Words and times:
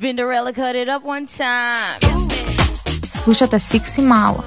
Spinderella 0.00 0.54
cut 0.54 0.74
it 0.76 0.88
up 0.88 1.04
one 1.04 1.26
time. 1.26 2.00
Слушате 3.22 3.58
Секси 3.58 4.00
Мало. 4.00 4.44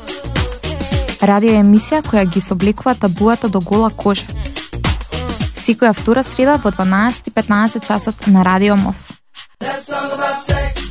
Радио 1.22 1.52
емисија 1.60 2.00
која 2.02 2.24
ги 2.26 2.42
собликува 2.42 2.96
табуата 2.96 3.50
до 3.50 3.60
гола 3.62 3.92
кожа. 3.94 4.26
Секоја 5.54 5.94
втора 5.94 6.24
среда 6.24 6.56
во 6.64 6.72
12:15 6.72 7.86
часот 7.86 8.28
на 8.28 8.44
Радио 8.44 8.76
МОВ. 8.76 8.96
Let's 9.62 9.86
talk 9.86 10.10
about 10.18 10.42
sex, 10.42 10.83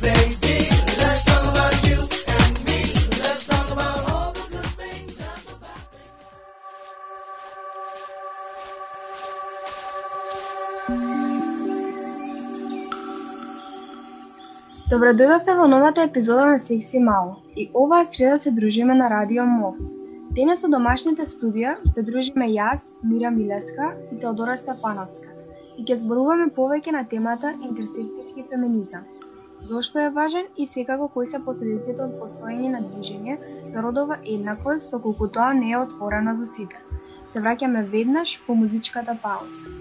Добро 14.93 15.09
дојдовте 15.17 15.53
во 15.57 15.63
новата 15.65 16.03
епизода 16.05 16.43
на 16.45 16.57
Секси 16.61 16.99
Мало. 17.01 17.31
И 17.61 17.63
оваа 17.81 18.05
среда 18.05 18.37
се 18.37 18.51
дружиме 18.51 18.93
на 18.95 19.09
Радио 19.09 19.45
МОВ. 19.51 19.77
Денес 20.37 20.61
со 20.61 20.67
домашните 20.69 21.25
студија 21.31 21.71
се 21.87 22.03
дружиме 22.09 22.45
јас, 22.51 22.83
Мира 23.01 23.31
Милеска 23.33 23.87
и 24.11 24.19
Теодора 24.21 24.53
Степановска. 24.61 25.31
И 25.79 25.85
ќе 25.87 25.97
зборуваме 26.01 26.51
повеќе 26.57 26.93
на 26.93 27.01
темата 27.13 27.55
интерсекцијски 27.69 28.45
феминизам. 28.51 29.07
Зошто 29.69 30.03
е 30.03 30.13
важен 30.19 30.45
и 30.57 30.67
секако 30.75 31.07
кои 31.15 31.25
се 31.31 31.41
последиците 31.47 32.03
од 32.05 32.13
постоење 32.21 32.69
на 32.75 32.83
движење 32.85 33.39
за 33.73 33.81
родова 33.87 34.19
еднаквост, 34.35 34.91
доколку 34.91 35.31
тоа 35.39 35.53
не 35.63 35.71
е 35.71 35.81
отворено 35.81 36.35
за 36.35 36.45
сите. 36.45 36.77
Се 37.27 37.41
враќаме 37.41 37.87
веднаш 37.97 38.37
по 38.45 38.61
музичката 38.61 39.17
пауза. 39.25 39.73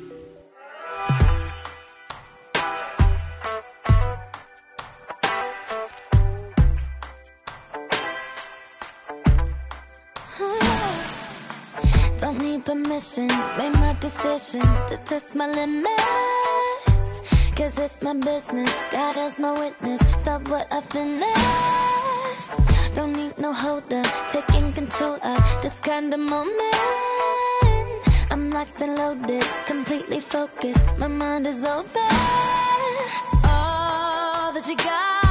Permission, 12.72 13.26
made 13.58 13.74
my 13.74 13.94
decision 14.00 14.62
to 14.88 14.96
test 15.04 15.34
my 15.34 15.46
limits. 15.46 17.12
Cause 17.54 17.78
it's 17.78 18.00
my 18.00 18.14
business, 18.14 18.72
God 18.90 19.16
is 19.18 19.38
my 19.38 19.52
witness. 19.52 20.00
Stop 20.16 20.48
what 20.48 20.66
I 20.70 20.80
finished. 20.80 22.52
Don't 22.94 23.12
need 23.12 23.36
no 23.36 23.52
holder, 23.52 24.02
taking 24.28 24.72
control 24.72 25.18
of 25.22 25.40
this 25.62 25.78
kind 25.80 26.14
of 26.14 26.20
moment. 26.20 26.74
I'm 28.30 28.50
locked 28.50 28.80
and 28.80 28.96
loaded, 28.96 29.44
completely 29.66 30.20
focused. 30.20 30.86
My 30.96 31.08
mind 31.08 31.46
is 31.46 31.64
open. 31.64 32.10
All 33.44 34.50
that 34.54 34.64
you 34.66 34.76
got, 34.76 35.21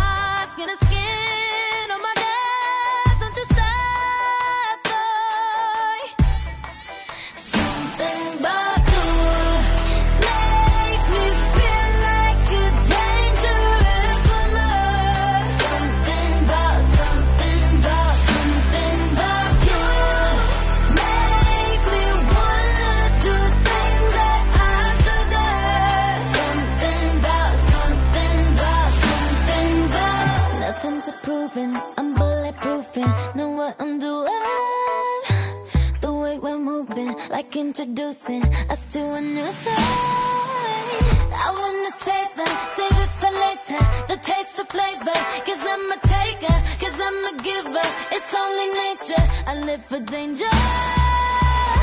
giver. 47.52 47.88
It's 48.16 48.34
only 48.34 48.68
nature, 48.84 49.26
I 49.48 49.54
live 49.68 49.84
for 49.86 50.00
danger. 50.00 50.52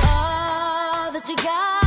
All 0.09 1.13
that 1.13 1.27
you 1.29 1.37
got, 1.37 1.78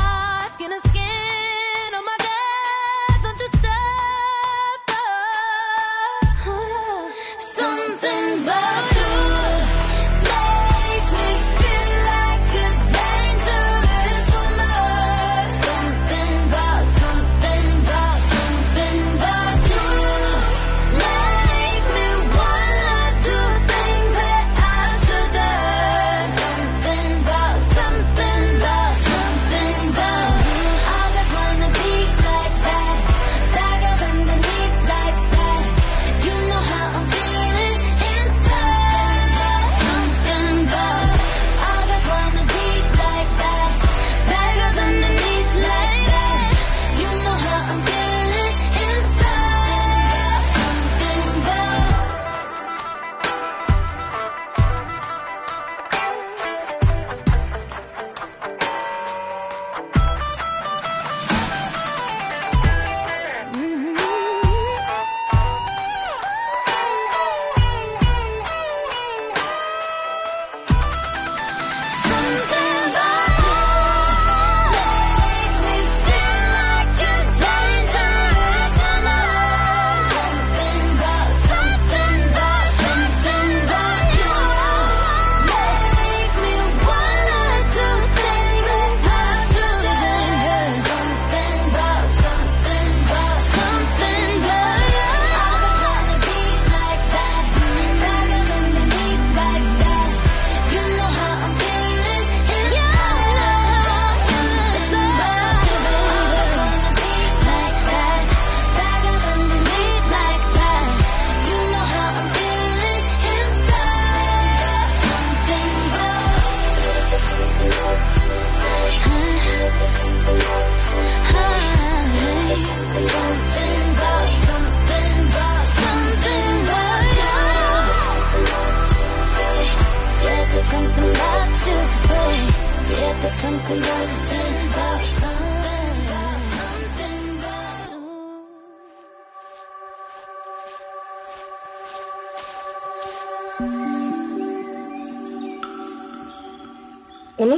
Оно 133.51 133.59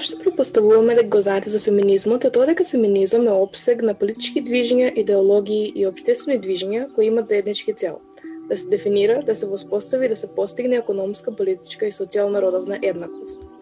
што 0.02 0.18
пропоставуваме 0.18 0.96
дека 0.96 1.10
го 1.10 1.22
за 1.22 1.60
феминизмот 1.60 2.26
е 2.26 2.32
тоа 2.32 2.46
дека 2.46 2.66
феминизам 2.66 3.28
е 3.28 3.32
обсег 3.32 3.82
на 3.82 3.94
политички 3.94 4.42
движења, 4.42 4.94
идеологии 4.98 5.72
и 5.76 5.86
обштествени 5.86 6.42
движења 6.42 6.94
кои 6.96 7.06
имат 7.06 7.30
заеднички 7.30 7.74
цел– 7.74 8.00
да 8.50 8.58
се 8.58 8.70
дефинира, 8.70 9.24
да 9.24 9.36
се 9.36 9.46
воспостави 9.46 10.06
и 10.06 10.10
да 10.10 10.16
се 10.16 10.28
постигне 10.28 10.76
економска, 10.76 11.36
политичка 11.36 11.86
и 11.86 11.92
социјална 11.92 12.42
родовна 12.42 12.80
еднаквост. 12.82 13.53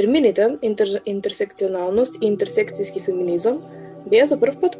Термините 0.00 0.46
интер, 0.62 0.88
интерсекционалност 1.04 2.14
и 2.22 2.28
интерсекцијски 2.30 3.02
феминизам 3.04 3.58
беа 4.08 4.24
за 4.30 4.38
прв 4.40 4.56
пат 4.62 4.78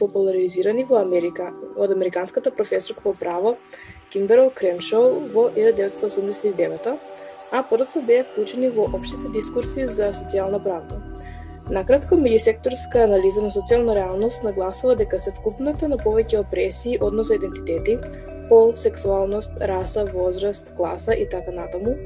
популаризирани 0.00 0.84
во 0.90 0.98
Америка 1.00 1.46
од 1.76 1.94
американската 1.94 2.52
професорка 2.52 3.00
по 3.06 3.14
право 3.16 3.54
Кимберл 4.12 4.50
Креншоу 4.60 5.24
во 5.32 5.46
1989 5.56 6.98
а 7.50 7.62
подоцна 7.70 8.02
беа 8.10 8.26
вклучени 8.28 8.68
во 8.68 8.84
општите 8.92 9.32
дискурси 9.32 9.88
за 9.88 10.12
социјална 10.12 10.60
правда. 10.60 11.00
Накратко, 11.72 12.20
меѓусекторска 12.20 13.06
анализа 13.08 13.48
на 13.48 13.54
социјална 13.54 13.96
реалност 13.96 14.44
нагласува 14.44 14.98
дека 15.00 15.16
се 15.16 15.32
вкупната 15.32 15.88
на 15.88 15.96
повеќе 15.96 16.44
опресии, 16.44 17.00
односно 17.00 17.40
идентитети, 17.40 17.96
пол, 18.52 18.76
сексуалност, 18.76 19.62
раса, 19.64 20.04
возраст, 20.12 20.74
класа 20.76 21.16
и 21.16 21.24
така 21.28 21.56
натаму, 21.56 21.96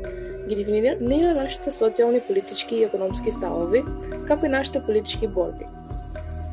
ги 0.54 0.64
дефинира 0.64 1.34
нашите 1.34 1.72
социјални, 1.72 2.20
политички 2.26 2.76
и 2.76 2.84
економски 2.84 3.30
ставови, 3.30 3.82
како 4.28 4.46
и 4.46 4.52
нашите 4.52 4.82
политички 4.84 5.28
борби. 5.28 5.66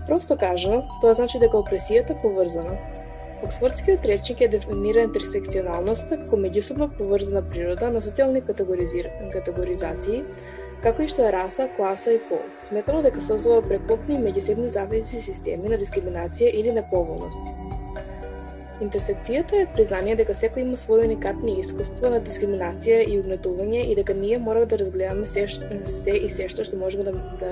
Просто 0.08 0.38
кажано, 0.38 0.84
тоа 1.02 1.14
значи 1.14 1.40
дека 1.40 1.60
опресијата 1.62 2.16
поврзана. 2.22 2.78
Оксфордскиот 3.46 4.06
речник 4.10 4.42
ја 4.44 4.50
дефинира 4.52 5.04
интерсекционалноста 5.08 6.18
како 6.24 6.40
меѓусобно 6.42 6.90
поврзана 6.98 7.44
природа 7.46 7.92
на 7.94 8.02
социјални 8.04 8.42
категоризации, 8.44 10.24
како 10.84 11.04
и 11.04 11.12
што 11.12 11.28
е 11.28 11.32
раса, 11.36 11.70
класа 11.78 12.16
и 12.16 12.20
пол, 12.30 12.42
сметано 12.66 13.04
дека 13.06 13.22
создава 13.24 13.62
преклопни 13.64 14.20
меѓусебни 14.20 14.68
зависи 14.72 15.22
системи 15.22 15.72
на 15.72 15.80
дискриминација 15.80 16.52
или 16.52 16.74
неповолности. 16.76 17.54
Интерсекцијата 18.80 19.58
е 19.60 19.68
признание 19.76 20.14
дека 20.16 20.32
секој 20.32 20.64
има 20.64 20.78
своји 20.80 21.10
уникатни 21.10 21.58
искуства 21.60 22.14
на 22.14 22.22
дискриминација 22.24 23.02
и 23.04 23.18
угнетување 23.20 23.82
и 23.92 23.96
дека 23.98 24.14
ние 24.16 24.38
мора 24.40 24.64
да 24.72 24.80
разгледаме 24.80 25.28
се, 25.28 25.48
се 25.84 26.16
и 26.16 26.30
се 26.32 26.48
што 26.48 26.64
што 26.64 26.80
можеме 26.80 27.04
да, 27.10 27.12
да 27.42 27.52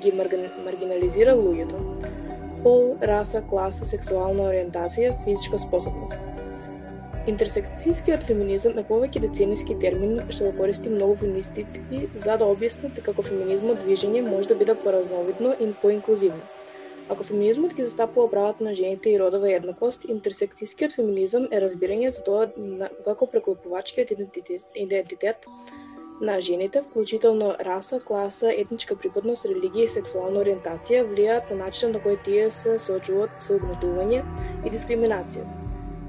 ги 0.00 0.12
маргинализира 0.16 1.36
луѓето. 1.36 1.82
Пол, 2.62 2.96
раса, 3.02 3.42
класа, 3.44 3.84
сексуална 3.84 4.48
ориентација, 4.54 5.12
физичка 5.26 5.60
способност. 5.60 6.24
Интерсекцијскиот 7.28 8.24
феминизам 8.24 8.80
е 8.80 8.88
повеќе 8.88 9.20
децениски 9.28 9.76
термин 9.84 10.24
што 10.30 10.48
го 10.48 10.56
користи 10.62 10.88
многу 10.88 11.20
феминистички 11.20 12.08
за 12.16 12.40
да 12.40 12.48
објаснат 12.48 13.04
како 13.04 13.24
феминизмот 13.24 13.84
движење 13.84 14.24
може 14.24 14.48
да 14.48 14.56
биде 14.60 14.80
поразновидно 14.80 15.52
и 15.60 15.72
поинклузивно. 15.82 16.63
Ако 17.08 17.24
феминизмот 17.24 17.74
ги 17.74 17.84
застапува 17.84 18.30
правата 18.30 18.64
на 18.64 18.74
жените 18.74 19.10
и 19.10 19.18
родова 19.20 19.50
еднаквост, 19.52 20.06
интерсекцијскиот 20.08 20.94
феминизам 20.96 21.48
е 21.52 21.60
разбирање 21.60 22.08
за 22.08 22.22
тоа 22.24 22.46
како 23.04 23.26
преклопувачкиот 23.26 24.14
идентитет, 24.16 25.44
на 26.20 26.40
жените, 26.40 26.82
вклучително 26.82 27.54
раса, 27.60 28.00
класа, 28.00 28.52
етничка 28.56 28.96
припадност, 28.96 29.44
религија 29.50 29.88
и 29.88 29.90
сексуална 29.90 30.40
ориентација, 30.44 31.02
влијаат 31.10 31.50
на 31.50 31.66
начинот 31.66 31.98
на 31.98 32.02
кој 32.06 32.16
тие 32.24 32.46
се 32.54 32.78
соочуваат 32.78 33.42
со 33.42 33.58
угнетување 33.58 34.22
и 34.64 34.70
дискриминација. 34.70 35.44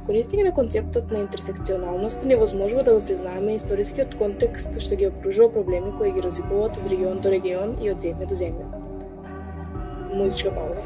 Користење 0.06 0.46
на 0.46 0.54
концептот 0.54 1.12
на 1.12 1.24
интерсекционалност 1.26 2.26
е 2.30 2.38
возможува 2.38 2.84
да 2.84 2.94
го 2.94 3.06
признаеме 3.06 3.58
историскиот 3.58 4.16
контекст 4.22 4.80
што 4.80 4.96
ги 4.96 5.10
опружува 5.10 5.52
проблеми 5.60 5.96
кои 5.98 6.14
ги 6.14 6.22
разликуваат 6.22 6.78
од 6.78 6.92
регион 6.94 7.22
до 7.26 7.34
регион 7.34 7.80
и 7.82 7.90
од 7.90 7.98
земја 7.98 8.30
до 8.30 8.38
земја. 8.46 8.85
Музичка 10.16 10.50
пауза. 10.50 10.82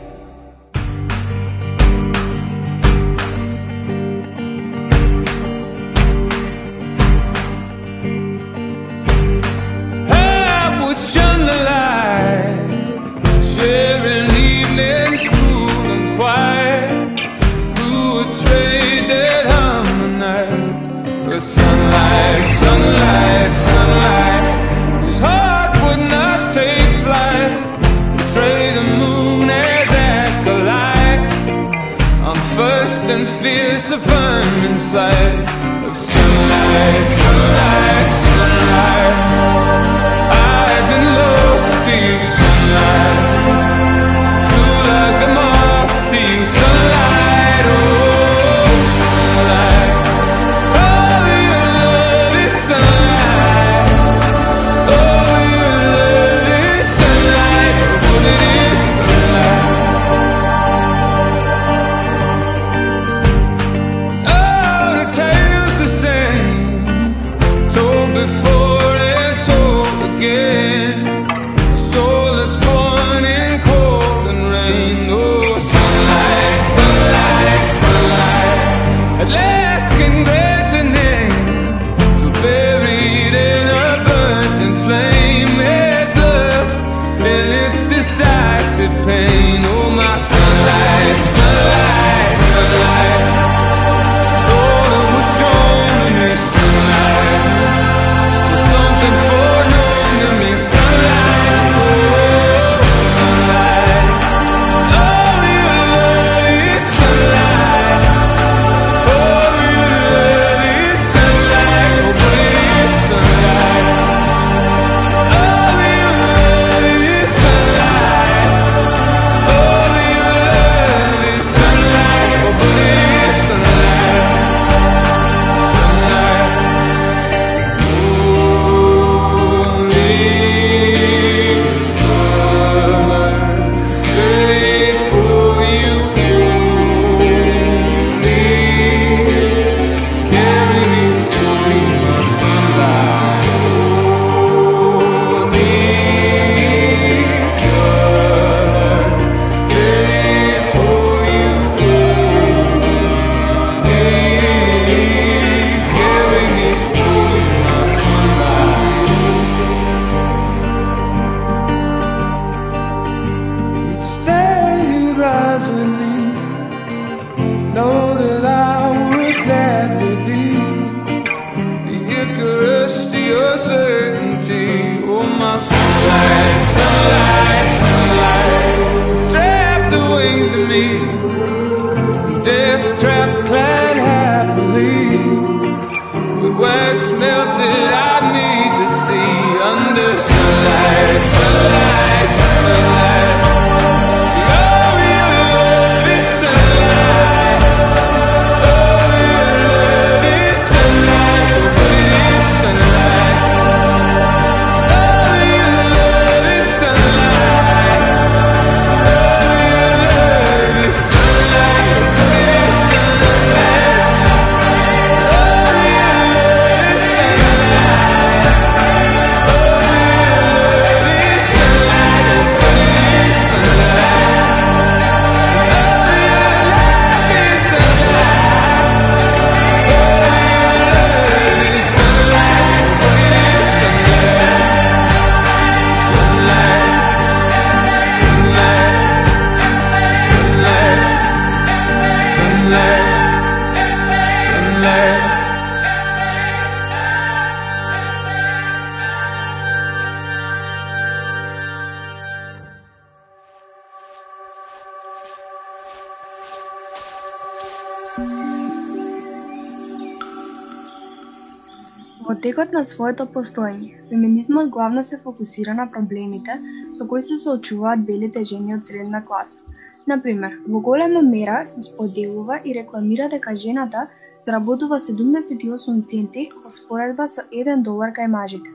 Во 262.70 262.74
на 262.78 262.86
своето 262.86 263.26
постоење, 263.34 263.88
феминизмот 264.10 264.68
главно 264.74 265.02
се 265.04 265.18
фокусира 265.22 265.74
на 265.78 265.86
проблемите 265.94 266.58
со 266.98 267.08
кои 267.12 267.22
се 267.28 267.38
соочуваат 267.44 268.04
белите 268.10 268.44
жени 268.50 268.76
од 268.76 268.92
средна 268.92 269.22
класа. 269.30 269.64
Например, 270.12 270.52
во 270.68 270.82
голема 270.88 271.24
мера 271.30 271.56
се 271.72 271.82
споделува 271.82 272.60
и 272.64 272.76
рекламира 272.78 273.30
дека 273.32 273.56
жената 273.64 274.04
заработува 274.46 275.00
78 275.06 276.04
центи 276.12 276.44
во 276.64 276.70
споредба 276.76 277.28
со 277.36 277.48
1 277.64 277.82
долар 277.88 278.14
кај 278.20 278.30
мажите. 278.36 278.70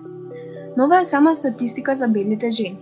Но 0.77 0.89
ова 0.89 1.01
е 1.05 1.11
сама 1.13 1.35
статистика 1.35 1.95
за 1.95 2.09
белите 2.09 2.51
жени. 2.51 2.79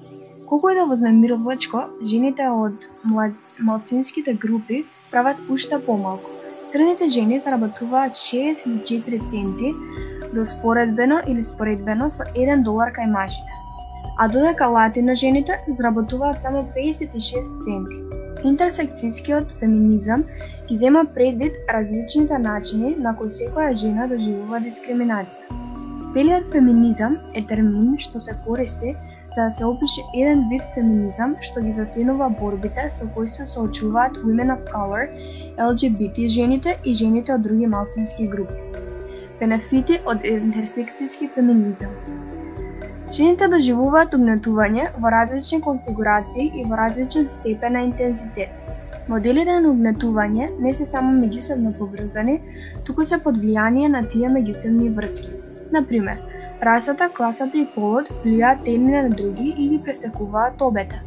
Колку 0.46 0.70
е 0.70 0.78
да 0.80 0.86
вознемирувачко, 0.86 1.82
жените 2.12 2.48
од 2.48 2.88
млад... 3.04 3.36
малцинските 3.58 4.32
групи 4.46 4.86
прават 5.10 5.44
уште 5.50 5.84
помалку. 5.90 6.30
Средните 6.68 7.08
жени 7.08 7.38
заработуваат 7.38 8.16
64 8.16 9.28
центи 9.28 9.74
до 10.34 10.44
споредбено 10.44 11.20
или 11.26 11.42
споредбено 11.42 12.10
со 12.10 12.24
1 12.34 12.62
долар 12.62 12.92
кај 12.92 13.10
мажите. 13.10 13.52
А 14.18 14.28
додека 14.28 14.68
латино 14.68 15.14
жените 15.14 15.58
заработуваат 15.68 16.42
само 16.42 16.62
56 16.76 17.62
центи. 17.64 17.98
Интерсекцијскиот 18.50 19.58
феминизам 19.60 20.24
ги 20.68 20.76
зема 20.76 21.04
предвид 21.14 21.52
различните 21.74 22.38
начини 22.38 22.94
на 22.96 23.16
кои 23.16 23.30
секоја 23.30 23.74
жена 23.74 24.06
доживува 24.10 24.60
дискриминација. 24.66 25.58
Белиот 26.14 26.52
феминизам 26.52 27.18
е 27.34 27.42
термин 27.46 27.96
што 27.98 28.20
се 28.20 28.34
користи 28.44 28.96
за 29.34 29.44
да 29.44 29.50
се 29.50 29.64
опише 29.64 30.02
еден 30.14 30.48
вид 30.50 30.64
феминизам 30.74 31.36
што 31.40 31.62
ги 31.64 31.72
заценува 31.72 32.28
борбите 32.40 32.88
со 32.90 33.08
кои 33.14 33.26
се 33.26 33.46
соочуваат 33.46 34.18
women 34.26 34.52
of 34.56 34.66
color, 34.72 35.08
LGBT 35.70 36.28
жените 36.28 36.78
и 36.84 36.94
жените 36.94 37.34
од 37.34 37.42
други 37.48 37.66
малцински 37.66 38.28
групи. 38.28 38.81
Бенефити 39.42 39.96
од 40.10 40.20
интерсекцијски 40.28 41.26
феминизам 41.34 41.94
Жените 43.14 43.48
доживуваат 43.50 44.12
угнетување 44.14 44.84
во 45.04 45.10
различни 45.14 45.58
конфигурации 45.64 46.44
и 46.60 46.62
во 46.68 46.78
различен 46.78 47.26
степен 47.32 47.74
на 47.76 47.82
интензитет. 47.88 48.70
Моделите 49.10 49.58
на 49.64 49.72
угнетување 49.72 50.46
не 50.66 50.74
се 50.78 50.86
само 50.92 51.10
меѓусебно 51.16 51.74
поврзани, 51.80 52.38
туку 52.86 53.08
се 53.10 53.18
под 53.26 53.42
влијание 53.42 53.90
на 53.96 54.06
тие 54.14 54.30
меѓусебни 54.36 54.94
врски. 55.00 55.34
Например, 55.74 56.22
расата, 56.70 57.10
класата 57.18 57.58
и 57.58 57.68
полот 57.74 58.14
влијаат 58.24 58.68
едни 58.76 58.94
на 58.94 59.08
други 59.10 59.48
и 59.56 59.70
ги 59.72 59.84
пресекуваат 59.88 60.62
обете. 60.70 61.02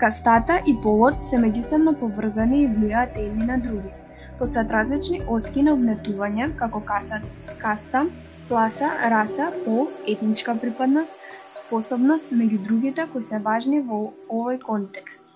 Кастата 0.00 0.62
и 0.66 0.80
полот 0.86 1.20
се 1.28 1.44
меѓусебно 1.44 1.98
поврзани 2.04 2.62
и 2.64 2.70
влијаат 2.76 3.20
едни 3.28 3.52
на 3.52 3.60
други. 3.68 3.92
Постојат 4.40 4.70
различни 4.72 5.18
оски 5.36 5.62
на 5.64 5.72
угнетување, 5.76 6.46
како 6.58 6.80
каса, 6.90 7.18
каста, 7.62 8.00
класа, 8.48 8.86
раса, 9.12 9.48
пол, 9.64 9.88
етничка 10.12 10.54
припадност, 10.62 11.18
способност 11.56 12.30
меѓу 12.32 12.60
другите 12.68 13.04
кои 13.12 13.26
се 13.30 13.40
важни 13.48 13.80
во 13.90 13.98
овој 14.38 14.56
контекст. 14.62 15.26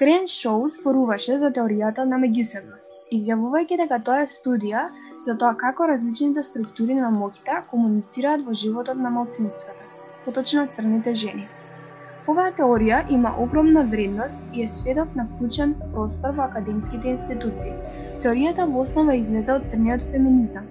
Крен 0.00 0.28
Шоу 0.32 0.68
споруваше 0.74 1.38
за 1.42 1.48
теоријата 1.56 2.04
на 2.10 2.18
меѓусебност, 2.24 2.92
изјавувајќи 3.16 3.78
дека 3.80 3.98
тоа 4.08 4.18
е 4.24 4.28
студија 4.32 4.82
за 5.28 5.36
тоа 5.44 5.56
како 5.62 5.88
различните 5.90 6.44
структури 6.48 6.98
на 6.98 7.08
моќта 7.14 7.62
комуницираат 7.70 8.44
во 8.50 8.58
животот 8.64 9.00
на 9.06 9.14
малцинствата, 9.16 9.88
поточно 10.26 10.66
црните 10.76 11.16
жени. 11.22 11.48
Оваа 12.28 12.52
теорија 12.60 13.00
има 13.18 13.32
огромна 13.46 13.86
вредност 13.94 14.36
и 14.52 14.62
е 14.62 14.68
сведок 14.68 15.16
на 15.16 15.26
вклучен 15.32 15.74
простор 15.94 16.36
во 16.36 16.44
академските 16.50 17.16
институции. 17.16 17.72
Теоријата 18.22 18.66
во 18.72 18.82
основа 18.86 19.14
излезе 19.14 19.52
од 19.54 19.66
црниот 19.70 20.02
феминизам, 20.12 20.66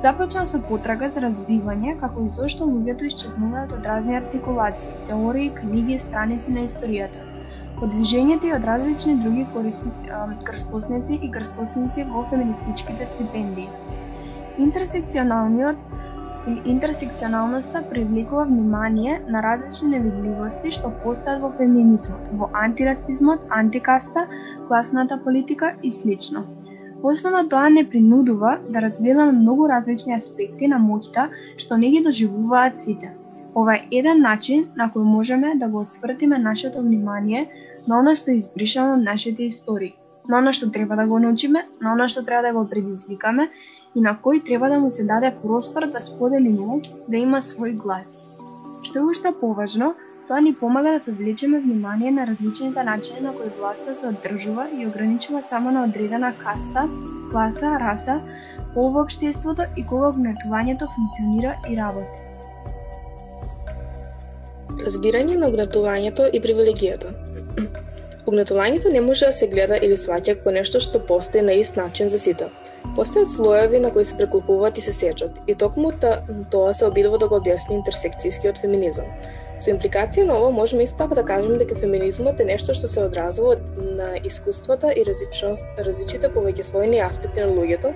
Започна 0.00 0.42
со 0.48 0.58
потрага 0.64 1.08
за 1.12 1.20
развивање 1.22 1.92
како 2.02 2.22
и 2.24 2.30
зошто 2.34 2.66
луѓето 2.68 3.04
исчезнуваат 3.08 3.72
од 3.76 3.88
разни 3.88 4.14
артикулации, 4.18 4.92
теории, 5.08 5.50
книги, 5.56 5.98
страници 6.04 6.54
на 6.54 6.62
историјата. 6.68 7.24
Од 7.84 7.92
движењето 7.94 8.48
и 8.48 8.54
од 8.56 8.64
различни 8.68 9.18
други 9.20 9.44
корисни, 9.52 9.92
крстосници 10.46 11.18
и 11.20 11.28
крстосници 11.34 12.06
во 12.14 12.22
феминистичките 12.30 13.08
стипендии. 13.10 13.68
Интерсекционалниот 14.68 15.84
или 16.46 16.62
интерсекционалноста 16.72 17.82
привлекува 17.90 18.46
внимание 18.48 19.18
на 19.28 19.42
различни 19.48 19.90
невидливости 19.98 20.72
што 20.78 20.94
постојат 21.04 21.44
во 21.44 21.52
феминизмот, 21.60 22.32
во 22.40 22.48
антирасизмот, 22.62 23.44
антикаста, 23.60 24.24
класната 24.64 25.20
политика 25.28 25.74
и 25.82 25.92
слично. 26.00 26.46
Освено 27.02 27.48
тоа 27.48 27.68
не 27.70 27.88
принудува 27.90 28.58
да 28.68 28.80
разгледаме 28.82 29.32
многу 29.32 29.68
различни 29.68 30.12
аспекти 30.14 30.68
на 30.68 30.78
моќта 30.82 31.28
што 31.62 31.78
не 31.80 31.88
ги 31.94 32.02
доживуваат 32.04 32.76
сите. 32.80 33.12
Ова 33.54 33.76
е 33.76 33.86
еден 34.00 34.20
начин 34.20 34.66
на 34.76 34.90
кој 34.94 35.06
можеме 35.12 35.54
да 35.62 35.68
го 35.68 35.80
освртиме 35.86 36.38
нашето 36.38 36.82
внимание 36.82 37.46
на 37.86 37.98
оно 37.98 38.14
што 38.20 38.36
избришано 38.36 38.98
од 38.98 39.06
нашите 39.06 39.46
истории, 39.46 39.94
на 40.28 40.38
оно 40.38 40.52
што 40.52 40.70
треба 40.70 40.96
да 41.00 41.06
го 41.06 41.18
научиме, 41.18 41.64
на 41.80 41.92
оно 41.92 42.08
што 42.08 42.24
треба 42.24 42.42
да 42.48 42.52
го 42.58 42.66
предизвикаме 42.68 43.48
и 43.94 44.00
на 44.00 44.12
кој 44.24 44.44
треба 44.44 44.68
да 44.68 44.80
му 44.80 44.90
се 44.90 45.04
даде 45.04 45.32
простор 45.42 45.88
да 45.88 46.04
сподели 46.04 46.52
моќ, 46.52 46.92
да 47.08 47.16
има 47.16 47.40
свој 47.40 47.76
глас. 47.80 48.26
Што 48.82 48.98
е 48.98 49.08
уште 49.14 49.32
поважно, 49.40 49.94
тоа 50.30 50.40
ни 50.40 50.54
помага 50.54 50.90
да 50.92 51.00
привлечеме 51.04 51.58
внимание 51.60 52.10
на 52.10 52.26
различните 52.26 52.82
начини 52.82 53.20
на 53.20 53.32
кои 53.32 53.48
власта 53.58 53.94
се 53.94 54.06
одржува 54.06 54.68
и 54.78 54.86
ограничува 54.86 55.42
само 55.42 55.70
на 55.70 55.84
одредена 55.84 56.34
каста, 56.38 56.88
класа, 57.32 57.66
раса, 57.80 58.20
пол 58.74 58.92
во 58.94 59.02
обштеството 59.02 59.66
и 59.76 59.82
кога 59.86 60.12
огнетувањето 60.12 60.86
функционира 60.94 61.56
и 61.70 61.74
работи. 61.76 62.22
Разбирање 64.86 65.34
на 65.34 65.50
огнетувањето 65.50 66.30
и 66.30 66.38
привилегијата. 66.46 67.10
Огнетувањето 68.30 68.92
не 68.92 69.00
може 69.00 69.26
да 69.26 69.32
се 69.32 69.50
гледа 69.50 69.82
или 69.82 69.98
сваќа 69.98 70.38
како 70.38 70.54
нешто 70.54 70.78
што 70.80 71.02
постои 71.10 71.42
на 71.42 71.58
ист 71.58 71.76
начин 71.76 72.08
за 72.08 72.22
сите. 72.22 72.52
Постојат 72.94 73.34
слоеви 73.34 73.82
на 73.82 73.90
кои 73.90 74.04
се 74.04 74.16
преклопуваат 74.16 74.78
и 74.78 74.80
се 74.80 74.92
сечат, 74.92 75.42
и 75.46 75.54
токму 75.54 75.90
та- 75.92 76.22
тоа 76.50 76.74
се 76.74 76.86
обидува 76.86 77.18
да 77.18 77.28
го 77.28 77.42
објасни 77.42 77.82
интерсекцијскиот 77.82 78.60
феминизам. 78.60 79.10
Со 79.60 79.68
импликација 79.68 80.24
на 80.24 80.38
ова 80.40 80.48
можеме 80.56 80.86
исто 80.86 81.04
така 81.04 81.14
да 81.18 81.22
кажеме 81.28 81.58
дека 81.60 81.76
феминизмот 81.76 82.38
е 82.40 82.46
нешто 82.48 82.72
што 82.72 82.88
се 82.88 83.02
одразува 83.04 83.58
на 83.76 84.14
искуствата 84.24 84.92
и 84.96 85.04
различност, 85.04 85.66
повеќе 85.76 86.30
повеќеслојни 86.32 87.02
аспекти 87.04 87.44
на 87.44 87.52
луѓето, 87.52 87.90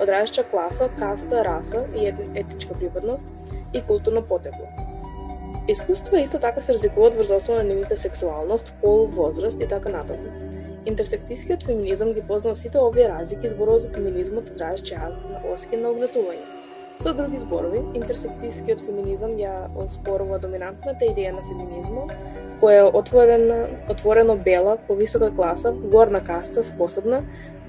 одражача 0.00 0.44
класа, 0.50 0.90
каста, 0.98 1.40
раса 1.44 1.86
и 1.96 2.12
етничка 2.12 2.74
припадност 2.74 3.32
и 3.72 3.80
културно 3.80 4.22
потекло. 4.22 4.68
Искуства 5.68 6.20
исто 6.20 6.38
така 6.38 6.60
се 6.60 6.74
разликуваат 6.74 7.16
врз 7.16 7.30
основа 7.30 7.62
на 7.62 7.68
нивните 7.68 7.96
сексуалност, 7.96 8.74
пол, 8.82 9.06
возраст 9.06 9.60
и 9.60 9.68
така 9.68 9.88
натаму. 9.88 10.28
Интерсекцијскиот 10.86 11.64
феминизам 11.66 12.12
ги 12.12 12.22
познава 12.28 12.56
сите 12.56 12.78
овие 12.78 13.08
разлики 13.08 13.46
и 13.46 13.50
зборува 13.50 13.78
за 13.78 13.88
феминизмот 13.90 14.52
од 14.52 14.60
на 14.60 15.40
оски 15.52 15.76
на 15.76 15.88
угнетување. 15.88 16.55
Со 16.96 17.12
други 17.12 17.36
зборови, 17.36 17.82
интерсекцијскиот 17.98 18.80
феминизам 18.80 19.34
ја 19.36 19.66
оспорува 19.76 20.38
доминантната 20.40 21.04
идеја 21.04 21.34
на 21.36 21.42
феминизмот, 21.44 22.14
која 22.62 22.86
е 22.86 22.92
отворена, 23.00 23.58
отворено 23.92 24.36
бела, 24.40 24.78
повисока 24.88 25.28
класа, 25.36 25.74
горна 25.92 26.22
каста, 26.24 26.64
способна, 26.64 27.20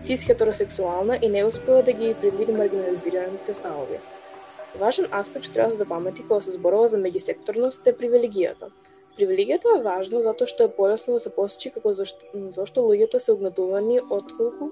цис 0.02 0.24
хетеросексуална 0.24 1.20
и 1.22 1.30
не 1.30 1.44
успева 1.44 1.84
да 1.84 1.92
ги 1.92 2.14
предвиди 2.22 2.56
маргинализираните 2.56 3.54
ставови. 3.54 4.00
Важен 4.80 5.12
аспект 5.12 5.46
што 5.46 5.54
треба 5.60 5.70
да 5.70 5.76
се 5.76 5.84
запамети 5.84 6.24
кога 6.24 6.42
се 6.42 6.56
зборува 6.56 6.88
за 6.88 6.98
меѓусекторност 6.98 7.84
е 7.84 7.98
привилегијата. 8.00 8.72
Привилегијата 9.20 9.76
е 9.76 9.84
важна 9.84 10.24
затоа 10.24 10.48
што 10.48 10.70
е 10.70 10.76
полесно 10.80 11.20
да 11.20 11.20
се 11.20 11.36
посочи 11.36 11.74
како 11.76 11.92
зашто, 11.92 12.24
зашто 12.56 12.88
луѓето 12.88 13.20
се 13.20 13.36
угнетувани 13.36 14.00
отколку 14.00 14.72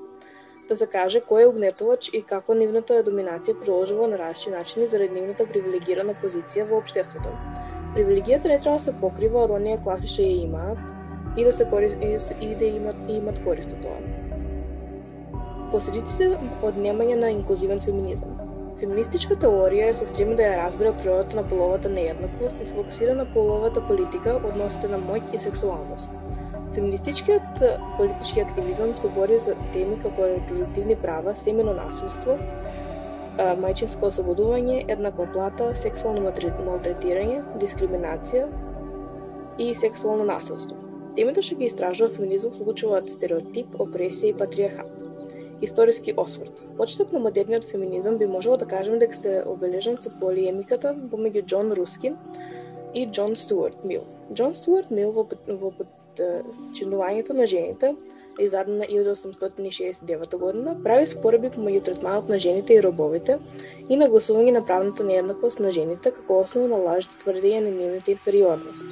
да 0.67 0.75
се 0.75 0.87
каже 0.89 1.21
кој 1.29 1.43
е 1.43 1.47
угнетувач 1.51 2.09
и 2.13 2.21
како 2.25 2.55
нивната 2.57 2.97
доминација 3.05 3.59
приложува 3.61 4.07
на 4.07 4.17
различни 4.17 4.53
начини 4.53 4.87
заради 4.87 5.13
нивната 5.19 5.45
привилегирана 5.45 6.15
позиција 6.23 6.65
во 6.69 6.79
општеството. 6.81 7.33
Привилегијата 7.95 8.49
не 8.49 8.59
треба 8.59 8.77
да 8.77 8.83
се 8.83 8.93
покрива 9.01 9.43
од 9.45 9.53
оние 9.57 9.77
класи 9.83 10.09
што 10.11 10.25
ја 10.25 10.43
имаат 10.47 11.37
и 11.37 11.43
да 11.43 11.53
се 11.53 11.69
корист, 11.69 11.97
и, 12.41 12.55
да 12.55 12.65
имат 12.65 12.95
и 13.07 13.17
имат 13.17 13.39
корист 13.43 13.75
од 13.77 13.85
тоа. 13.85 13.99
Последиците 15.71 16.33
од 16.63 16.77
немање 16.79 17.15
на 17.21 17.31
инклузивен 17.35 17.81
феминизам. 17.81 18.35
Феминистичка 18.79 19.37
теорија 19.39 19.93
се 19.93 20.07
стреми 20.09 20.35
да 20.35 20.49
ја 20.49 20.57
разбира 20.63 20.93
природата 20.93 21.37
на 21.37 21.47
половата 21.47 21.89
нееднаквост 21.89 22.61
и 22.61 22.65
се 22.65 22.73
фокусира 22.73 23.13
на 23.15 23.25
половата 23.33 23.85
политика, 23.87 24.39
односите 24.43 24.87
на 24.87 24.99
моќ 24.99 25.33
и 25.33 25.39
сексуалност. 25.39 26.19
Феминистичкиот 26.75 27.61
политички 27.97 28.39
активизам 28.39 28.97
се 28.97 29.09
бори 29.09 29.39
за 29.39 29.55
теми 29.73 29.99
како 29.99 30.27
репродуктивни 30.27 30.95
права, 30.95 31.35
семено 31.35 31.73
насилство, 31.73 32.35
мајчинско 33.35 34.09
ослободување, 34.09 34.81
еднаква 34.91 35.27
плата, 35.31 35.69
сексуално 35.79 36.27
малтретирање, 36.27 37.41
дискриминација 37.61 38.49
и 39.57 39.73
сексуално 39.75 40.27
насилство. 40.27 40.75
Темите 41.15 41.41
што 41.47 41.55
ги 41.55 41.69
истражува 41.71 42.11
феминизмот 42.11 42.59
вклучуваат 42.59 43.09
стереотип, 43.11 43.75
опресија 43.79 44.33
и 44.33 44.37
патриархат. 44.37 45.03
Историски 45.63 46.13
осврт. 46.17 46.59
Почеток 46.77 47.13
на 47.15 47.19
модерниот 47.23 47.63
феминизам 47.71 48.17
би 48.17 48.25
можело 48.27 48.57
да 48.57 48.65
кажеме 48.65 48.99
дека 48.99 49.15
се 49.15 49.43
обележан 49.47 49.95
со 49.95 50.11
полиемиката 50.19 50.91
помеѓу 51.11 51.45
Џон 51.47 51.71
Рускин 51.71 52.17
и 52.93 53.07
Џон 53.07 53.39
Стюарт 53.39 53.85
Мил. 53.87 54.03
Џон 54.35 54.55
Стюарт 54.59 54.91
Мил 54.91 55.15
во, 55.15 55.23
во 55.47 55.71
во 56.73 57.33
на 57.33 57.45
жените, 57.45 57.95
издадена 58.39 58.85
1869 58.85 60.37
година, 60.37 60.75
прави 60.83 61.07
спореби 61.07 61.51
помеѓу 61.53 61.83
третманот 61.83 62.29
на 62.29 62.39
жените 62.39 62.75
и 62.75 62.81
робовите 62.83 63.39
и 63.89 63.97
нагласување 63.97 64.51
на 64.57 64.65
правната 64.65 65.03
нееднаквост 65.03 65.59
на 65.59 65.71
жените 65.71 66.11
како 66.11 66.41
основа 66.43 66.67
на 66.67 66.81
лажите 66.87 67.19
тврдење 67.23 67.63
на 67.67 67.71
нивната 67.71 68.11
инфериорност. 68.11 68.91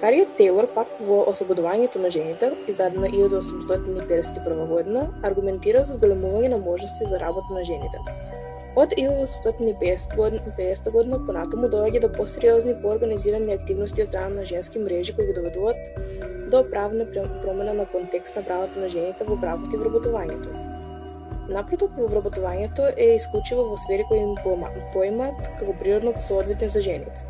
Хариет 0.00 0.30
Тейлор 0.36 0.70
пак 0.74 0.92
во 1.04 1.24
освободувањето 1.28 2.00
на 2.00 2.10
жените, 2.10 2.54
издадена 2.68 3.10
1851 3.10 4.66
година, 4.68 5.08
аргументира 5.22 5.82
за 5.84 5.98
зголемување 5.98 6.54
на 6.54 6.60
можности 6.62 7.10
за 7.10 7.20
работа 7.20 7.52
на 7.52 7.64
жените. 7.64 7.98
Од 8.76 8.92
1850 8.94 10.90
година, 10.94 11.16
понатаму 11.26 11.66
доаѓа 11.66 12.00
до 12.04 12.08
посериозни 12.14 12.76
поорганизирани 12.82 13.56
активности 13.56 14.04
од 14.04 14.12
страна 14.12 14.36
на 14.36 14.44
женски 14.46 14.78
мрежи 14.78 15.14
кои 15.16 15.26
ги 15.26 15.34
доведуваат 15.34 15.98
до 16.52 16.62
правна 16.70 17.06
промена 17.10 17.74
на 17.74 17.86
контекст 17.86 18.36
на 18.36 18.44
правата 18.46 18.80
на 18.80 18.88
жените 18.88 19.26
во 19.26 19.34
бракот 19.36 19.74
и 19.74 19.80
вработувањето. 19.80 20.54
Напредок 21.50 21.98
во 21.98 22.06
вработувањето 22.12 22.92
е 22.94 23.16
исклучиво 23.16 23.66
во 23.72 23.76
сфери 23.76 24.06
кои 24.06 24.22
им 24.22 24.36
поимат 24.94 25.50
како 25.58 25.74
природно 25.82 26.14
соодветни 26.22 26.68
за 26.68 26.80
жените. 26.80 27.26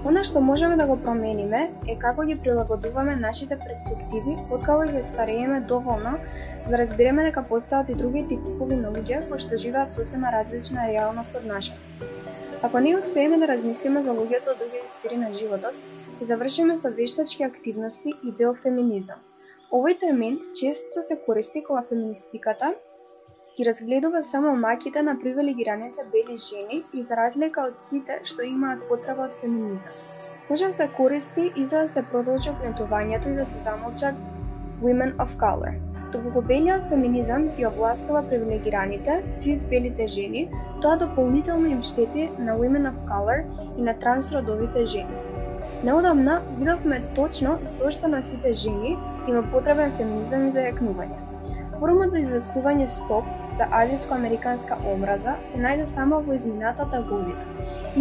Она 0.09 0.23
што 0.25 0.41
можеме 0.41 0.77
да 0.77 0.85
го 0.89 0.95
промениме 1.01 1.59
е 1.91 1.95
како 2.03 2.23
ги 2.25 2.35
прилагодуваме 2.43 3.15
нашите 3.15 3.57
перспективи 3.65 4.33
откако 4.55 4.87
ги 4.89 5.03
старееме 5.09 5.59
доволно 5.71 6.13
за 6.63 6.71
да 6.73 6.79
разбереме 6.81 7.25
дека 7.27 7.43
постојат 7.49 7.91
и 7.93 7.97
други 7.99 8.23
типови 8.31 8.79
на 8.79 8.89
луѓе 8.95 9.19
кои 9.29 9.43
што 9.43 9.59
живеат 9.65 9.93
сосема 9.93 10.31
различна 10.33 10.87
реалност 10.89 11.37
од 11.37 11.45
нашата. 11.45 12.09
Ако 12.61 12.79
не 12.79 12.95
успееме 12.97 13.37
да 13.37 13.51
размислиме 13.53 14.01
за 14.01 14.17
луѓето 14.17 14.55
од 14.55 14.63
други 14.63 14.81
сфери 14.89 15.21
на 15.21 15.29
животот, 15.37 15.77
ќе 16.17 16.29
завршиме 16.33 16.75
со 16.81 16.89
вештачки 16.97 17.45
активности 17.45 18.17
и 18.23 18.33
биофеминизам. 18.41 19.21
Овој 19.69 19.99
термин 20.01 20.41
често 20.57 21.05
се 21.05 21.21
користи 21.27 21.61
кога 21.63 21.85
феминистиката 21.89 22.73
ги 23.57 23.65
разгледува 23.65 24.23
само 24.23 24.55
маките 24.55 25.01
на 25.01 25.19
привилегираните 25.19 26.01
бели 26.11 26.37
жени 26.37 26.83
и 26.93 27.03
за 27.03 27.15
разлика 27.15 27.63
од 27.69 27.79
сите 27.79 28.19
што 28.23 28.45
имаат 28.47 28.83
потреба 28.89 29.25
од 29.27 29.33
феминизам. 29.41 29.97
Може 30.49 30.67
да 30.67 30.73
се 30.73 30.87
користи 30.97 31.51
и 31.55 31.65
за 31.65 31.81
да 31.83 31.89
се 31.95 32.03
продолжи 32.11 32.49
опнетувањето 32.49 33.31
и 33.31 33.35
да 33.35 33.45
се 33.45 33.59
замолчат 33.59 34.15
women 34.83 35.11
of 35.25 35.35
color. 35.41 35.73
Доколку 36.11 36.41
белиот 36.41 36.87
феминизам 36.89 37.49
ги 37.57 37.65
обласкава 37.65 38.21
привилегираните, 38.29 39.23
цис 39.37 39.65
белите 39.65 40.07
жени, 40.07 40.49
тоа 40.81 40.97
дополнително 40.97 41.67
им 41.67 41.83
штети 41.83 42.29
на 42.39 42.55
women 42.61 42.87
of 42.91 42.97
color 43.11 43.43
и 43.77 43.81
на 43.81 43.93
трансродовите 43.99 44.85
жени. 44.85 45.15
Неодамна 45.83 46.41
видовме 46.57 47.03
точно 47.15 47.59
зошто 47.77 48.07
на 48.07 48.23
сите 48.23 48.53
жени 48.53 48.97
има 49.27 49.43
потребен 49.51 49.95
феминизам 49.97 50.47
и 50.47 50.51
зајакнување. 50.51 51.19
Форумот 51.79 52.11
за 52.13 52.19
известување 52.21 52.87
СТОП 52.87 53.25
за 53.61 53.67
азијско-американска 53.77 54.75
омраза 54.91 55.33
се 55.47 55.59
најде 55.63 55.83
само 55.89 56.19
во 56.27 56.33
изминатата 56.33 57.01
година. 57.09 57.43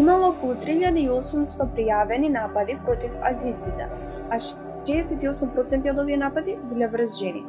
Имало 0.02 0.30
околу 0.32 0.54
3800 0.62 1.66
пријавени 1.74 2.30
напади 2.36 2.76
против 2.86 3.18
азиците, 3.30 3.88
а 4.30 4.38
68% 4.40 5.90
од 5.92 6.00
овие 6.04 6.16
напади 6.22 6.54
биле 6.70 6.88
врз 6.94 7.18
жени. 7.18 7.42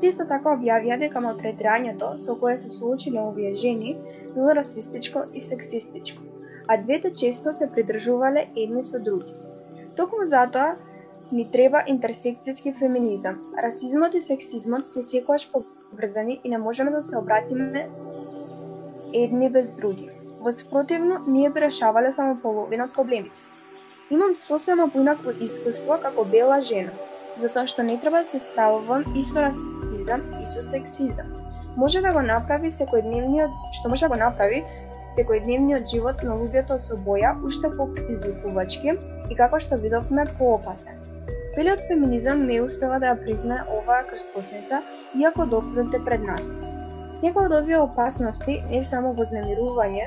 Те 0.00 0.12
исто 0.12 0.28
така 0.30 0.52
објавија 0.54 1.00
дека 1.00 1.24
малтретирањето 1.24 2.12
со 2.26 2.36
кое 2.42 2.54
се 2.62 2.70
соочиле 2.76 3.18
овие 3.24 3.54
жени 3.64 3.96
било 4.36 4.54
расистичко 4.60 5.24
и 5.34 5.42
сексистичко, 5.42 6.22
а 6.68 6.76
двете 6.82 7.14
често 7.22 7.52
се 7.52 7.70
придржувале 7.74 8.46
едни 8.54 8.84
со 8.84 9.02
други. 9.08 9.34
Токму 9.96 10.28
затоа 10.36 10.76
ни 11.32 11.50
треба 11.50 11.82
интерсекцијски 11.96 12.78
феминизам. 12.78 13.42
Расизмот 13.62 14.14
и 14.14 14.20
сексизмот 14.20 14.86
се 14.86 15.02
секогаш 15.02 15.50
поврзани 15.90 16.40
и 16.44 16.48
не 16.48 16.58
можеме 16.58 16.90
да 16.90 17.02
се 17.02 17.18
обратиме 17.18 17.88
едни 19.14 19.50
без 19.50 19.72
други. 19.72 20.10
Во 20.40 20.52
спротивно, 20.52 21.16
ние 21.26 21.50
би 21.50 21.60
решавале 21.60 22.12
само 22.12 22.40
половина 22.42 22.84
од 22.84 22.94
проблемите. 22.94 23.36
Имам 24.10 24.36
сосема 24.36 24.88
поинакво 24.92 25.32
искуство 25.40 25.98
како 26.02 26.24
бела 26.24 26.60
жена, 26.62 26.92
затоа 27.42 27.66
што 27.66 27.82
не 27.82 27.96
треба 28.00 28.22
да 28.22 28.28
се 28.28 28.38
справувам 28.38 29.02
и 29.16 29.24
со 29.24 29.42
расизам 29.42 30.22
и 30.42 30.46
со 30.46 30.62
сексизам. 30.62 31.32
Може 31.76 32.00
да 32.00 32.12
го 32.12 32.22
направи 32.22 32.70
секојдневниот, 32.70 33.56
што 33.80 33.90
може 33.90 34.06
да 34.06 34.12
го 34.14 34.20
направи 34.22 34.62
секојдневниот 35.16 35.90
живот 35.90 36.22
на 36.22 36.38
луѓето 36.38 36.78
со 36.78 36.96
боја 37.08 37.34
уште 37.44 37.72
попредизвикувачки 37.74 38.94
и 39.30 39.34
како 39.34 39.60
што 39.60 39.80
видовме 39.82 40.24
поопасен. 40.38 41.02
Белиот 41.56 41.80
феминизам 41.88 42.42
не 42.46 42.56
успева 42.60 42.98
да 43.00 43.14
ја 43.14 43.16
признае 43.16 43.62
оваа 43.72 44.02
крстосница, 44.10 44.82
иако 45.16 45.46
доказот 45.48 45.94
е 45.96 46.00
пред 46.04 46.26
нас. 46.28 46.58
Некои 47.22 47.46
од 47.48 47.54
овие 47.58 47.78
опасности 47.80 48.56
не 48.72 48.80
само 48.84 49.14
вознемирување, 49.16 50.04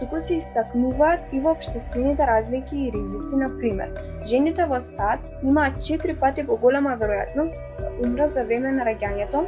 туку 0.00 0.20
се 0.20 0.36
истакнуваат 0.42 1.32
и 1.32 1.40
во 1.40 1.54
обштествените 1.56 2.26
разлики 2.28 2.76
и 2.82 2.90
ризици, 2.96 3.40
на 3.42 3.48
пример. 3.56 3.96
Жените 4.28 4.66
во 4.68 4.80
САД 4.90 5.24
имаат 5.40 5.80
4 5.88 6.18
пати 6.20 6.44
поголема 6.52 6.92
веројатност 7.00 7.80
да 7.80 7.94
умрат 8.04 8.36
за 8.36 8.44
време 8.44 8.76
на 8.76 8.84
раѓањето 8.90 9.46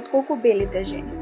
отколку 0.00 0.36
белите 0.48 0.84
жени. 0.84 1.14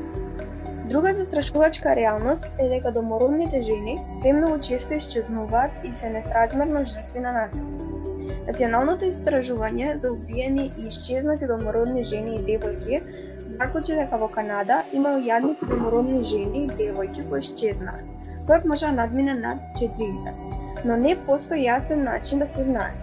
Друга 0.89 1.13
застрашувачка 1.13 1.95
реалност 2.01 2.49
е 2.59 2.69
дека 2.73 2.97
домородните 2.97 3.61
жени 3.61 4.01
премногу 4.23 4.59
често 4.59 4.95
исчезнуваат 4.95 5.85
и 5.85 5.93
се 5.93 6.17
несразмерно 6.17 6.87
жртви 6.87 7.21
на 7.21 7.33
насилство. 7.43 8.08
Националното 8.49 9.09
истражување 9.09 9.97
за 10.03 10.13
убиени 10.13 10.71
и 10.79 10.89
исчезнати 10.91 11.49
домородни 11.51 12.05
жени 12.05 12.37
и 12.37 12.45
девојки 12.47 13.01
заклучи 13.57 13.97
дека 13.99 14.19
во 14.23 14.29
Канада 14.37 14.79
има 15.01 15.17
јадници 15.27 15.69
домородни 15.73 16.25
жени 16.33 16.65
и 16.65 16.77
девојки 16.81 17.27
кои 17.29 17.45
исчезнаа. 17.47 18.01
Бројот 18.49 18.67
може 18.73 18.87
да 18.87 18.93
надмине 19.03 19.35
над 19.35 19.65
4000, 19.81 20.85
но 20.85 20.97
не 20.97 21.15
постои 21.27 21.65
јасен 21.67 22.05
начин 22.11 22.45
да 22.45 22.47
се 22.47 22.65
знае. 22.71 22.95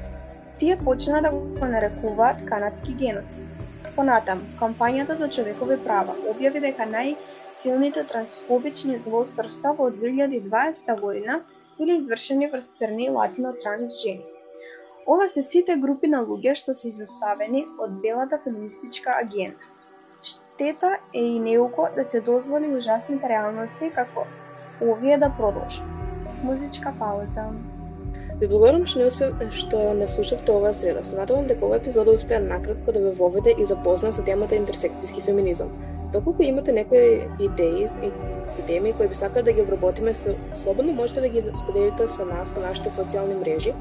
Тие 0.59 0.77
почнаа 0.83 1.21
да 1.21 1.31
го 1.35 1.69
нарекуваат 1.73 2.45
канадски 2.49 2.93
геноцид. 3.01 3.65
Понатам, 3.95 4.41
кампањата 4.59 5.15
за 5.19 5.27
човекови 5.38 5.77
права 5.83 6.15
објави 6.31 6.61
дека 6.67 6.88
најсилните 6.93 8.05
трансфобични 8.11 8.97
злосторства 9.07 9.75
во 9.81 9.89
2020 9.97 11.01
година 11.01 11.41
или 11.79 11.97
извршени 11.97 12.49
врз 12.53 12.71
црни 12.79 13.09
латино 13.19 13.53
транс 13.63 14.01
жени. 14.01 14.35
Ова 15.08 15.28
се 15.28 15.44
сите 15.44 15.76
групи 15.78 16.08
на 16.10 16.24
луѓе 16.26 16.56
што 16.58 16.74
се 16.74 16.88
изоставени 16.89 17.60
од 17.78 17.91
белата 18.02 18.39
феминистичка 18.44 19.13
агенда. 19.22 19.68
Штета 20.26 20.96
е 21.13 21.22
и 21.22 21.39
неуко 21.39 21.89
да 21.96 22.06
се 22.06 22.22
дозволи 22.22 22.72
ужасните 22.78 23.30
реалности 23.30 23.91
како 23.94 24.26
овие 24.82 25.18
да 25.22 25.30
продолжат. 25.38 25.86
Музичка 26.44 26.94
пауза. 27.00 27.46
Ви 28.39 28.48
благодарам 28.48 28.88
што 28.89 29.00
не 29.00 29.06
успе 29.12 29.30
што 29.54 29.94
не 29.94 30.08
слушавте 30.10 30.52
оваа 30.52 30.74
среда. 30.74 31.04
Се 31.06 31.20
надевам 31.22 31.46
дека 31.54 31.68
оваа 31.70 31.78
епизода 31.78 32.18
успеа 32.18 32.41
накратко 32.41 32.91
да 32.91 33.06
ве 33.06 33.12
воведе 33.20 33.54
и 33.58 33.65
запозна 33.65 34.10
со 34.13 34.26
темата 34.26 34.58
интерсекцијски 34.58 35.22
феминизам. 35.22 35.70
Доколку 36.13 36.41
имате 36.41 36.72
некои 36.72 37.30
идеи 37.39 37.86
и 38.02 38.10
за 38.51 38.62
теми 38.62 38.93
кои 38.93 39.08
би 39.08 39.15
сакале 39.15 39.43
да 39.43 39.53
ги 39.53 39.62
обработиме, 39.62 40.13
слободно 40.55 40.93
можете 40.93 41.21
да 41.21 41.29
ги 41.29 41.43
споделите 41.55 42.08
со 42.08 42.25
нас 42.25 42.55
на 42.55 42.62
нашите 42.62 42.89
социјални 42.89 43.39
мрежи, 43.39 43.73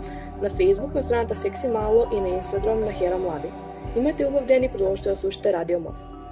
на 0.42 0.50
Facebook 0.50 0.94
на 0.94 1.02
страната 1.02 1.36
Секси 1.36 1.68
Мало 1.68 2.06
и 2.12 2.20
на 2.20 2.28
Instagram 2.28 2.84
на 2.84 2.92
Хера 2.92 3.18
Млади. 3.18 3.48
Имате 3.96 4.26
убав 4.26 4.44
ден 4.44 4.64
и 4.64 4.68
продолжите 4.68 5.10
да 5.10 5.16
слушате 5.16 5.52
Радио 5.52 5.80
Мов. 5.80 6.23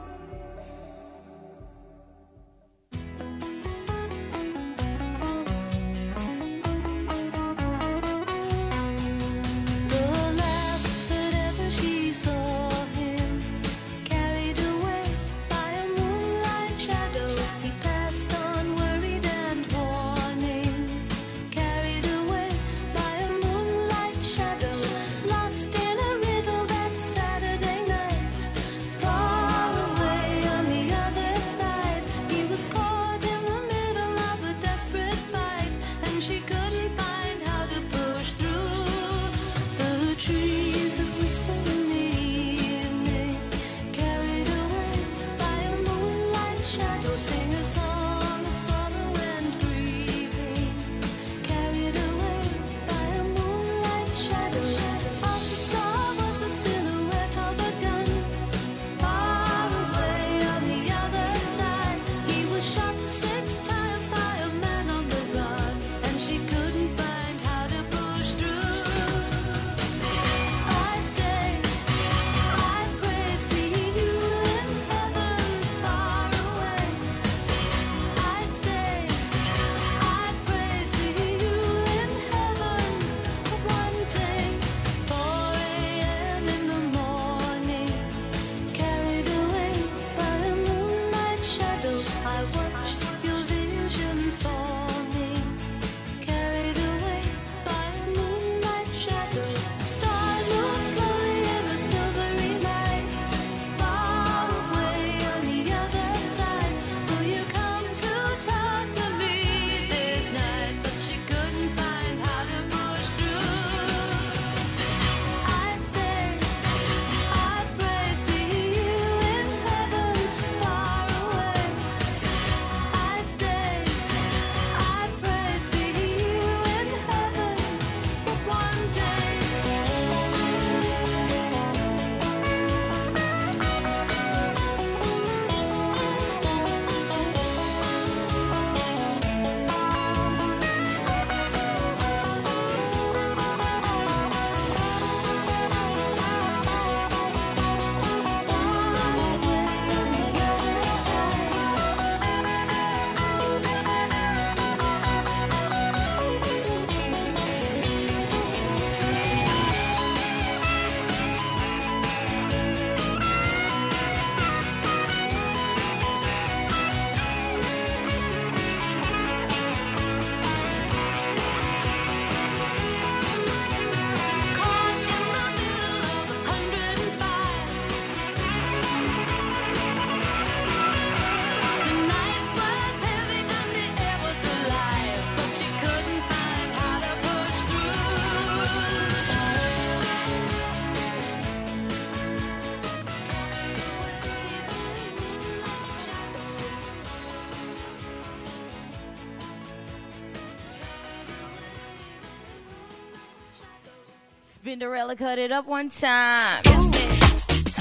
Cinderella 204.82 205.14
cut 205.14 205.38
it 205.38 205.52
up 205.52 205.68
one 205.68 205.88
time. 206.00 206.62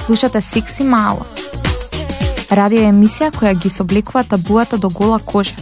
Слушате 0.05 0.41
Секси 0.41 0.83
Мало. 0.83 1.25
Радио 2.51 2.83
емисија 2.85 3.31
која 3.33 3.55
ги 3.57 3.69
собликува 3.69 4.23
табуата 4.23 4.77
до 4.77 4.89
гола 4.89 5.17
кожа. 5.19 5.55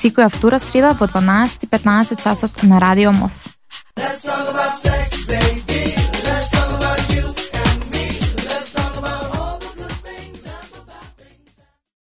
Секоја 0.00 0.30
втора 0.32 0.58
среда 0.58 0.94
во 1.00 1.06
12:15 1.06 2.22
часот 2.22 2.62
на 2.62 2.80
Радио 2.80 3.12
МОВ. 3.12 3.47